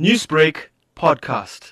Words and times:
Newsbreak 0.00 0.70
podcast. 0.96 1.70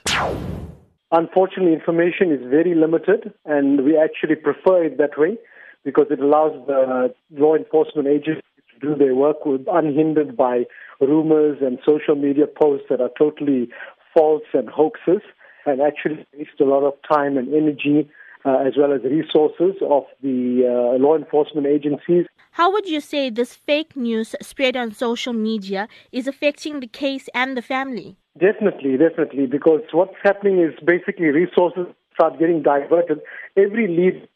Unfortunately, 1.11 1.73
information 1.73 2.31
is 2.31 2.39
very 2.49 2.73
limited, 2.73 3.35
and 3.45 3.85
we 3.85 3.99
actually 3.99 4.37
prefer 4.37 4.85
it 4.85 4.97
that 4.99 5.19
way 5.19 5.37
because 5.85 6.07
it 6.09 6.21
allows 6.21 6.53
the 6.69 7.13
law 7.33 7.57
enforcement 7.57 8.07
agencies 8.07 8.45
to 8.73 8.79
do 8.79 8.95
their 8.95 9.17
work 9.17 9.45
with, 9.45 9.67
unhindered 9.67 10.37
by 10.37 10.63
rumors 11.01 11.59
and 11.61 11.81
social 11.85 12.15
media 12.15 12.47
posts 12.47 12.87
that 12.91 13.01
are 13.01 13.11
totally 13.19 13.69
false 14.15 14.45
and 14.55 14.69
hoaxes, 14.69 15.23
and 15.67 15.81
actually 15.81 16.25
waste 16.39 16.61
a 16.61 16.65
lot 16.65 16.85
of 16.85 16.95
time 17.13 17.37
and 17.37 17.53
energy 17.53 18.09
uh, 18.45 18.59
as 18.59 18.75
well 18.77 18.93
as 18.93 19.03
resources 19.03 19.75
of 19.83 20.05
the 20.23 20.63
uh, 20.63 20.97
law 21.03 21.17
enforcement 21.17 21.67
agencies. 21.67 22.27
How 22.57 22.71
would 22.71 22.87
you 22.87 23.01
say 23.01 23.31
this 23.31 23.55
fake 23.55 23.97
news 23.97 24.35
spread 24.43 24.77
on 24.77 24.93
social 24.93 25.33
media 25.33 25.89
is 26.13 26.29
affecting 26.29 26.81
the 26.81 26.87
case 26.87 27.31
and 27.35 27.57
the 27.57 27.63
family? 27.63 28.19
Definitely, 28.39 28.99
definitely, 28.99 29.47
because 29.47 29.81
what's 29.93 30.17
happening 30.23 30.61
is 30.61 30.75
basically 30.85 31.29
resources 31.29 31.87
start 32.13 32.39
getting 32.39 32.63
diverted. 32.63 33.21
Every 33.57 33.89
lead 33.89 34.29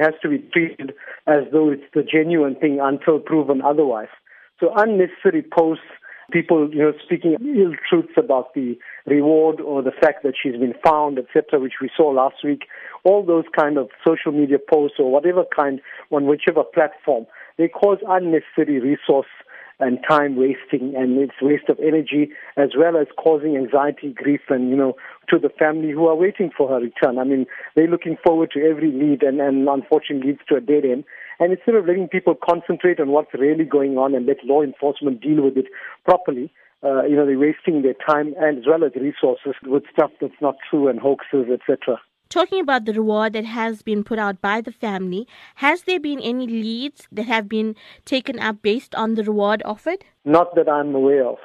has 0.00 0.14
to 0.22 0.30
be 0.30 0.38
treated 0.50 0.94
as 1.26 1.44
though 1.52 1.68
it's 1.68 1.84
the 1.92 2.02
genuine 2.02 2.54
thing 2.54 2.80
until 2.80 3.18
proven 3.18 3.60
otherwise. 3.60 4.08
So 4.60 4.72
unnecessary 4.74 5.42
posts, 5.42 5.84
people 6.30 6.68
you 6.72 6.78
know 6.78 6.92
speaking 7.04 7.36
ill 7.56 7.72
truths 7.88 8.12
about 8.16 8.54
the 8.54 8.78
reward 9.06 9.60
or 9.60 9.82
the 9.82 9.90
fact 9.90 10.22
that 10.22 10.34
she's 10.40 10.56
been 10.56 10.74
found, 10.84 11.18
etc., 11.18 11.60
which 11.60 11.74
we 11.80 11.90
saw 11.96 12.08
last 12.08 12.36
week. 12.44 12.66
All 13.04 13.24
those 13.24 13.44
kind 13.58 13.78
of 13.78 13.88
social 14.06 14.32
media 14.32 14.58
posts 14.58 14.96
or 14.98 15.10
whatever 15.10 15.44
kind 15.54 15.80
on 16.10 16.26
whichever 16.26 16.62
platform, 16.62 17.26
they 17.56 17.68
cause 17.68 17.98
unnecessary 18.06 18.80
resource 18.80 19.28
and 19.80 19.98
time 20.08 20.36
wasting 20.36 20.94
and 20.96 21.18
it's 21.18 21.40
waste 21.40 21.68
of 21.68 21.78
energy 21.78 22.30
as 22.56 22.70
well 22.76 22.96
as 22.96 23.06
causing 23.16 23.56
anxiety, 23.56 24.12
grief 24.12 24.40
and, 24.48 24.70
you 24.70 24.76
know, 24.76 24.94
to 25.28 25.38
the 25.38 25.48
family 25.48 25.90
who 25.90 26.06
are 26.06 26.16
waiting 26.16 26.50
for 26.56 26.68
her 26.68 26.80
return. 26.80 27.18
I 27.18 27.24
mean, 27.24 27.46
they're 27.76 27.86
looking 27.86 28.16
forward 28.24 28.50
to 28.52 28.60
every 28.60 28.90
lead 28.90 29.22
and, 29.22 29.40
and 29.40 29.68
unfortunately 29.68 30.32
leads 30.32 30.40
to 30.48 30.56
a 30.56 30.60
dead 30.60 30.84
end. 30.84 31.04
And 31.38 31.52
instead 31.52 31.76
of 31.76 31.86
letting 31.86 32.08
people 32.08 32.34
concentrate 32.34 32.98
on 32.98 33.08
what's 33.08 33.32
really 33.34 33.64
going 33.64 33.96
on 33.98 34.14
and 34.14 34.26
let 34.26 34.44
law 34.44 34.62
enforcement 34.62 35.20
deal 35.20 35.42
with 35.42 35.56
it 35.56 35.66
properly, 36.04 36.52
uh, 36.82 37.02
you 37.04 37.16
know, 37.16 37.26
they're 37.26 37.38
wasting 37.38 37.82
their 37.82 37.94
time 37.94 38.34
and 38.38 38.58
as 38.58 38.64
well 38.66 38.84
as 38.84 38.92
resources 38.94 39.54
with 39.64 39.84
stuff 39.92 40.10
that's 40.20 40.40
not 40.40 40.56
true 40.68 40.88
and 40.88 40.98
hoaxes, 40.98 41.46
etc. 41.52 42.00
Talking 42.30 42.60
about 42.60 42.84
the 42.84 42.92
reward 42.92 43.32
that 43.32 43.46
has 43.46 43.80
been 43.80 44.04
put 44.04 44.18
out 44.18 44.42
by 44.42 44.60
the 44.60 44.70
family, 44.70 45.26
has 45.56 45.82
there 45.82 45.98
been 45.98 46.20
any 46.20 46.46
leads 46.46 47.08
that 47.10 47.24
have 47.24 47.48
been 47.48 47.74
taken 48.04 48.38
up 48.38 48.60
based 48.60 48.94
on 48.94 49.14
the 49.14 49.24
reward 49.24 49.62
offered? 49.64 50.04
Not 50.26 50.54
that 50.54 50.68
I'm 50.68 50.94
aware 50.94 51.24
of. 51.24 51.38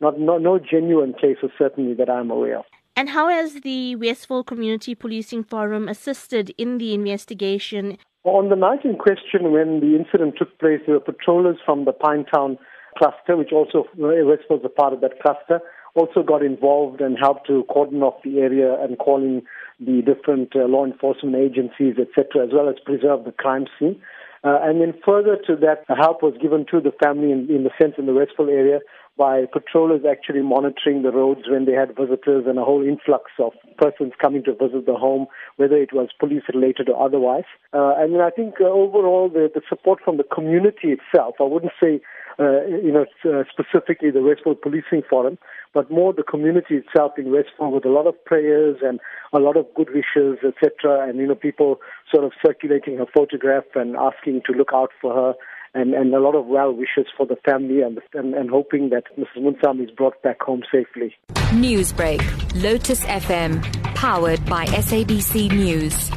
Not, 0.00 0.20
no, 0.20 0.38
no 0.38 0.60
genuine 0.60 1.14
cases, 1.14 1.50
certainly, 1.58 1.92
that 1.94 2.08
I'm 2.08 2.30
aware 2.30 2.60
of. 2.60 2.64
And 2.94 3.08
how 3.08 3.28
has 3.28 3.62
the 3.62 3.96
Westville 3.96 4.44
Community 4.44 4.94
Policing 4.94 5.42
Forum 5.42 5.88
assisted 5.88 6.54
in 6.56 6.78
the 6.78 6.94
investigation? 6.94 7.98
On 8.22 8.48
the 8.48 8.56
night 8.56 8.84
in 8.84 8.94
question, 8.94 9.50
when 9.50 9.80
the 9.80 9.96
incident 9.96 10.34
took 10.38 10.56
place, 10.60 10.80
there 10.86 10.94
were 10.94 11.00
patrollers 11.00 11.56
from 11.64 11.84
the 11.84 11.92
Pinetown 11.92 12.58
cluster, 12.96 13.36
which 13.36 13.50
also 13.52 13.86
uh, 13.94 14.22
Westville 14.24 14.58
was 14.58 14.62
a 14.64 14.68
part 14.68 14.92
of 14.92 15.00
that 15.00 15.20
cluster, 15.20 15.60
also 15.96 16.22
got 16.22 16.44
involved 16.44 17.00
and 17.00 17.16
helped 17.20 17.46
to 17.48 17.64
cordon 17.64 18.02
off 18.02 18.22
the 18.22 18.38
area 18.38 18.80
and 18.80 18.98
calling 18.98 19.42
the 19.80 20.02
different 20.02 20.54
uh, 20.56 20.66
law 20.66 20.84
enforcement 20.84 21.36
agencies, 21.36 21.96
etc., 21.98 22.46
as 22.46 22.50
well 22.52 22.68
as 22.68 22.76
preserve 22.84 23.24
the 23.24 23.32
crime 23.32 23.66
scene. 23.78 24.00
Uh, 24.44 24.58
and 24.62 24.80
then 24.80 24.94
further 25.04 25.36
to 25.46 25.56
that, 25.56 25.84
help 25.96 26.22
was 26.22 26.34
given 26.40 26.64
to 26.70 26.80
the 26.80 26.92
family 27.02 27.32
in, 27.32 27.48
in 27.50 27.64
the 27.64 27.70
sense 27.80 27.94
in 27.98 28.06
the 28.06 28.12
Westville 28.12 28.48
area 28.50 28.78
by 29.18 29.44
patrollers 29.52 30.02
actually 30.08 30.42
monitoring 30.42 31.02
the 31.02 31.10
roads 31.10 31.42
when 31.50 31.64
they 31.64 31.72
had 31.72 31.96
visitors 31.96 32.44
and 32.46 32.58
a 32.58 32.64
whole 32.64 32.86
influx 32.86 33.32
of 33.40 33.52
persons 33.76 34.12
coming 34.22 34.44
to 34.44 34.52
visit 34.52 34.86
the 34.86 34.94
home, 34.94 35.26
whether 35.56 35.76
it 35.76 35.92
was 35.92 36.08
police 36.18 36.44
related 36.54 36.88
or 36.88 37.04
otherwise. 37.04 37.44
Uh, 37.74 37.94
and 37.98 38.22
I 38.22 38.30
think 38.30 38.54
uh, 38.60 38.64
overall 38.64 39.28
the, 39.28 39.50
the 39.52 39.60
support 39.68 39.98
from 40.04 40.16
the 40.16 40.24
community 40.24 40.96
itself, 40.96 41.34
I 41.40 41.44
wouldn't 41.44 41.72
say 41.82 42.00
uh, 42.40 42.64
you 42.66 42.92
know, 42.92 43.04
uh, 43.24 43.42
specifically 43.50 44.12
the 44.12 44.22
Westville 44.22 44.54
Policing 44.54 45.02
Forum, 45.10 45.38
but 45.74 45.90
more 45.90 46.12
the 46.12 46.22
community 46.22 46.76
itself 46.76 47.12
in 47.18 47.32
Westville 47.32 47.72
with 47.72 47.84
a 47.84 47.88
lot 47.88 48.06
of 48.06 48.14
prayers 48.24 48.76
and 48.80 49.00
a 49.32 49.40
lot 49.40 49.56
of 49.56 49.66
good 49.74 49.88
wishes, 49.90 50.38
etc. 50.46 51.08
And, 51.08 51.18
you 51.18 51.26
know, 51.26 51.34
people 51.34 51.80
sort 52.12 52.24
of 52.24 52.32
circulating 52.44 52.98
her 52.98 53.06
photograph 53.12 53.64
and 53.74 53.96
asking 53.96 54.42
to 54.46 54.52
look 54.52 54.70
out 54.72 54.90
for 55.00 55.12
her 55.12 55.34
and, 55.74 55.94
and 55.94 56.14
a 56.14 56.20
lot 56.20 56.34
of 56.34 56.46
well 56.46 56.72
wishes 56.72 57.06
for 57.16 57.26
the 57.26 57.36
family 57.44 57.82
and, 57.82 57.98
and, 58.14 58.34
and 58.34 58.50
hoping 58.50 58.90
that 58.90 59.04
Mrs. 59.18 59.42
Moonsamy 59.42 59.84
is 59.84 59.90
brought 59.90 60.20
back 60.22 60.42
home 60.42 60.62
safely. 60.72 61.14
Newsbreak, 61.52 62.20
Lotus 62.62 63.02
FM, 63.04 63.62
powered 63.94 64.44
by 64.46 64.66
SABC 64.66 65.50
News. 65.50 66.10